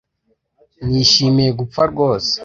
[0.87, 2.35] nishimiye gupfa rwose